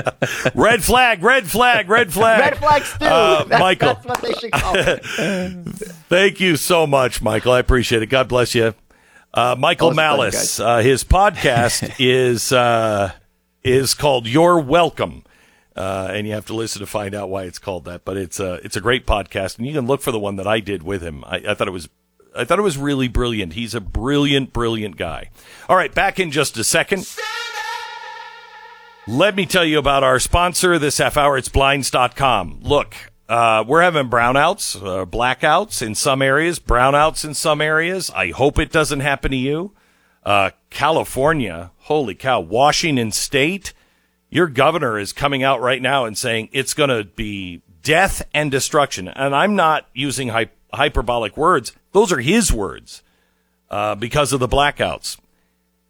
[0.54, 2.40] Red flag, red flag, red flag.
[2.40, 3.04] Red flag Stu.
[3.06, 3.94] Uh, That- Michael.
[3.94, 5.02] That's what they should call it.
[6.10, 7.52] Thank you so much, Michael.
[7.52, 8.06] I appreciate it.
[8.06, 8.74] God bless you.
[9.32, 10.60] Uh, Michael Always a pleasure, Malice.
[10.60, 13.12] Uh, his podcast is uh,
[13.62, 15.24] is called You're Welcome.
[15.76, 18.04] Uh, and you have to listen to find out why it's called that.
[18.04, 20.46] But it's a it's a great podcast, and you can look for the one that
[20.46, 21.24] I did with him.
[21.24, 21.88] I, I thought it was
[22.36, 23.54] I thought it was really brilliant.
[23.54, 25.30] He's a brilliant, brilliant guy.
[25.68, 27.08] All right, back in just a second.
[29.06, 31.38] Let me tell you about our sponsor this half hour.
[31.38, 32.60] It's blinds.com.
[32.62, 32.94] Look,
[33.28, 38.10] uh, we're having brownouts, uh, blackouts in some areas, brownouts in some areas.
[38.10, 39.72] I hope it doesn't happen to you.
[40.24, 43.72] Uh, California, holy cow, Washington State,
[44.28, 48.50] your governor is coming out right now and saying it's going to be death and
[48.50, 49.08] destruction.
[49.08, 53.02] And I'm not using hy- hyperbolic words, those are his words
[53.70, 55.18] uh, because of the blackouts.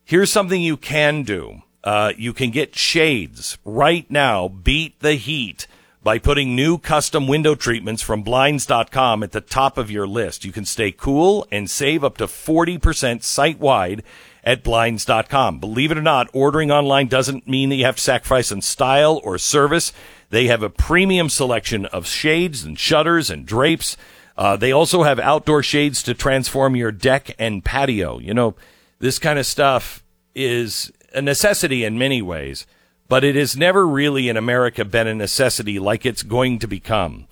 [0.04, 1.62] Here's something you can do.
[1.82, 4.48] Uh, you can get shades right now.
[4.48, 5.66] Beat the heat
[6.02, 10.44] by putting new custom window treatments from blinds.com at the top of your list.
[10.44, 14.02] You can stay cool and save up to 40% site wide
[14.42, 15.58] at blinds.com.
[15.58, 19.20] Believe it or not, ordering online doesn't mean that you have to sacrifice on style
[19.22, 19.92] or service.
[20.30, 23.96] They have a premium selection of shades and shutters and drapes.
[24.36, 28.18] Uh, they also have outdoor shades to transform your deck and patio.
[28.18, 28.54] You know,
[29.00, 30.02] this kind of stuff
[30.34, 32.66] is a necessity in many ways,
[33.10, 37.26] but it has never really in America been a necessity like it's going to become.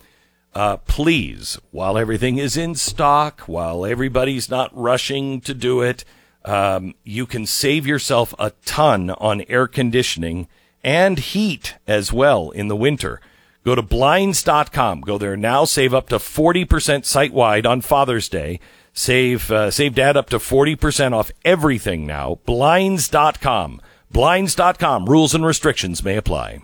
[0.52, 6.04] Uh, please, while everything is in stock, while everybody's not rushing to do it,
[6.44, 10.48] um, you can save yourself a ton on air conditioning
[10.82, 13.20] and heat as well in the winter.
[13.64, 15.02] Go to blinds.com.
[15.02, 15.64] Go there now.
[15.64, 18.58] Save up to 40% site wide on Father's Day.
[18.92, 22.40] Save, uh, save dad up to 40% off everything now.
[22.46, 23.80] Blinds.com.
[24.11, 25.06] Blinds.com.
[25.06, 26.61] Rules and restrictions may apply.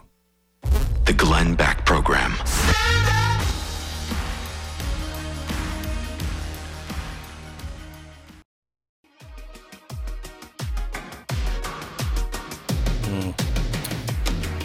[1.05, 2.34] The Glenn Beck Program.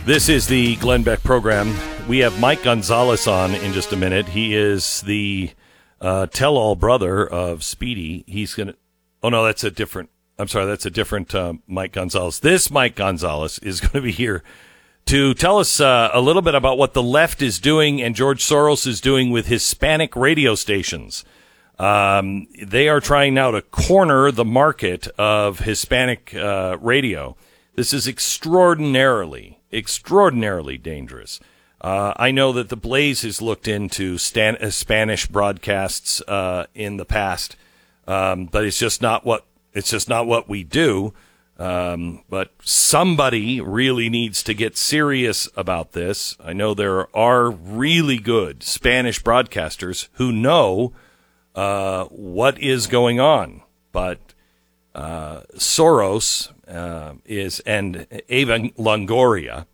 [0.09, 1.75] This is the Glenn Beck program.
[2.07, 4.27] We have Mike Gonzalez on in just a minute.
[4.29, 5.51] He is the
[6.01, 8.23] uh, tell-all brother of Speedy.
[8.25, 8.73] He's gonna.
[9.21, 10.09] Oh no, that's a different.
[10.39, 12.39] I'm sorry, that's a different uh, Mike Gonzalez.
[12.39, 14.41] This Mike Gonzalez is going to be here
[15.05, 18.41] to tell us uh, a little bit about what the left is doing and George
[18.43, 21.25] Soros is doing with Hispanic radio stations.
[21.77, 27.35] Um, they are trying now to corner the market of Hispanic uh, radio.
[27.75, 31.39] This is extraordinarily, extraordinarily dangerous.
[31.81, 37.05] Uh, I know that the Blaze has looked into Stan- Spanish broadcasts uh, in the
[37.05, 37.55] past,
[38.07, 41.13] um, but it's just not what it's just not what we do.
[41.57, 46.37] Um, but somebody really needs to get serious about this.
[46.41, 50.93] I know there are really good Spanish broadcasters who know
[51.55, 53.61] uh, what is going on,
[53.91, 54.19] but
[54.95, 59.65] uh, Soros uh, is and Eva Longoria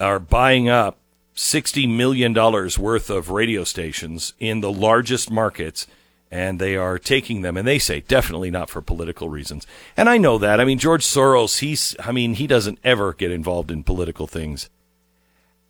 [0.00, 0.96] are buying up
[1.34, 5.86] sixty million dollars worth of radio stations in the largest markets,
[6.30, 9.66] and they are taking them, and they say definitely not for political reasons.
[9.96, 10.60] And I know that.
[10.60, 14.68] I mean, George Soros, he's, I mean, he doesn't ever get involved in political things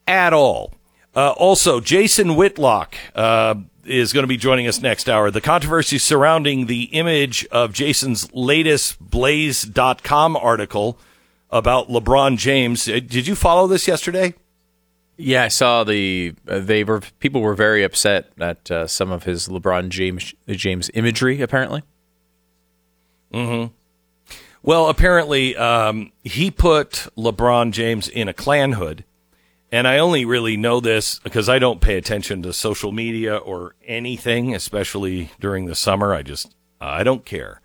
[0.07, 0.75] at all.
[1.15, 3.55] Uh, also, Jason Whitlock uh,
[3.85, 5.31] is going to be joining us next hour.
[5.31, 10.99] The controversy surrounding the image of Jason's latest Blaze.com article
[11.51, 12.89] about LeBron James.
[12.89, 14.35] Uh, Did you follow this yesterday?
[15.21, 19.25] Yeah, I saw the uh, they were people were very upset at uh, some of
[19.25, 21.43] his LeBron James James imagery.
[21.43, 21.83] Apparently,
[24.63, 29.05] Well, apparently, um, he put LeBron James in a Klan hood.
[29.71, 33.75] And I only really know this because I don't pay attention to social media or
[33.87, 36.15] anything, especially during the summer.
[36.15, 37.61] I just, I don't care.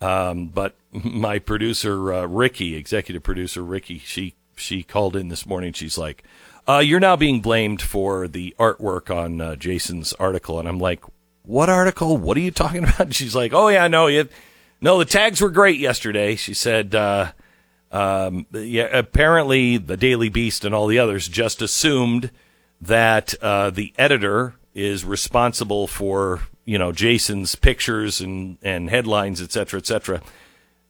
[0.00, 5.72] Um, but my producer, uh, Ricky, executive producer Ricky, she, she called in this morning.
[5.72, 6.22] She's like,
[6.68, 10.58] uh, you're now being blamed for the artwork on uh, Jason's article.
[10.58, 11.02] And I'm like,
[11.42, 12.16] what article?
[12.16, 13.14] What are you talking about?
[13.14, 14.28] She's like, oh, yeah, no, you,
[14.80, 16.36] no, the tags were great yesterday.
[16.36, 17.32] She said, uh,
[17.90, 22.30] um, yeah, apparently the Daily Beast and all the others just assumed
[22.80, 29.50] that uh, the editor is responsible for you know Jason's pictures and and headlines, et
[29.50, 30.20] cetera, et cetera.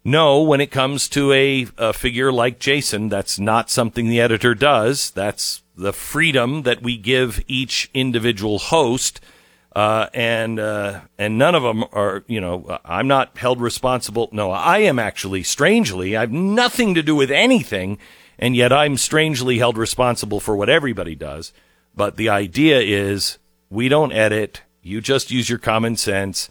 [0.05, 4.55] no, when it comes to a, a figure like Jason, that's not something the editor
[4.55, 5.11] does.
[5.12, 9.20] That's the freedom that we give each individual host.
[9.76, 14.29] Uh, and uh, and none of them are, you know, I'm not held responsible.
[14.33, 17.99] No, I am actually, strangely, I have nothing to do with anything,
[18.39, 21.53] and yet I'm strangely held responsible for what everybody does.
[21.95, 23.39] But the idea is
[23.70, 24.62] we don't edit.
[24.83, 26.49] You just use your common sense.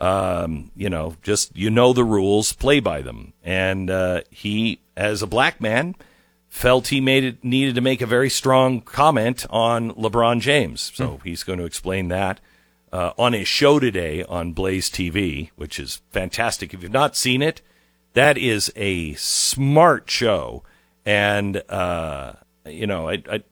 [0.00, 3.34] Um, you know, just you know the rules, play by them.
[3.44, 5.96] And uh, he, as a black man,
[6.50, 10.92] felt he made it needed to make a very strong comment on LeBron James.
[10.94, 12.40] So he's going to explain that
[12.92, 16.74] uh, on his show today on Blaze TV, which is fantastic.
[16.74, 17.62] If you've not seen it,
[18.14, 20.64] that is a smart show,
[21.06, 22.32] and uh,
[22.66, 23.42] you know, I, I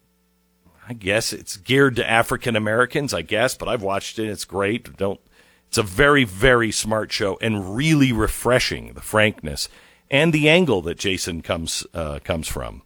[0.89, 4.29] I guess it's geared to African Americans, I guess, but I've watched it.
[4.29, 4.97] It's great.
[4.97, 5.21] Don't.
[5.69, 8.95] It's a very, very smart show and really refreshing.
[8.95, 9.69] The frankness
[10.11, 12.83] and the angle that Jason comes uh, comes from.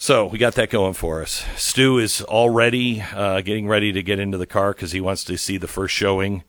[0.00, 1.44] So we got that going for us.
[1.56, 5.36] Stu is already uh, getting ready to get into the car because he wants to
[5.36, 6.44] see the first showing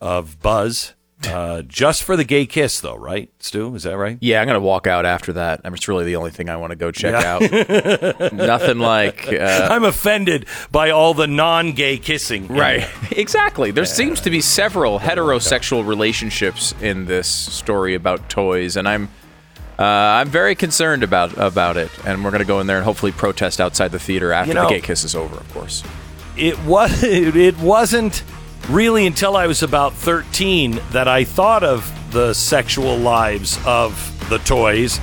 [0.00, 0.94] of Buzz.
[1.26, 3.74] Uh, just for the gay kiss, though, right, Stu?
[3.74, 4.16] Is that right?
[4.20, 5.60] Yeah, I'm gonna walk out after that.
[5.64, 7.40] I mean, it's really the only thing I want to go check out.
[8.32, 12.48] Nothing like uh, I'm offended by all the non-gay kissing.
[12.48, 12.86] right.
[13.12, 13.70] exactly.
[13.70, 19.08] There seems to be several heterosexual relationships in this story about toys, and I'm
[19.78, 21.90] uh, I'm very concerned about about it.
[22.06, 24.68] And we're gonna go in there and hopefully protest outside the theater after You know-
[24.68, 25.82] the gay kiss is over, of course.
[26.36, 28.22] it was it wasn't
[28.68, 33.92] really until I was about 13 that I thought of the sexual lives of
[34.28, 34.98] the toys,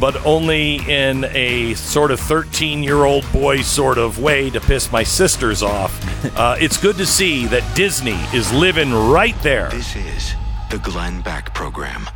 [0.00, 4.90] but only in a sort of 13 year old boy sort of way to piss
[4.90, 5.92] my sisters off.
[6.38, 9.68] uh, it's good to see that Disney is living right there.
[9.68, 10.34] This is
[10.70, 12.08] the Glenn Beck Program.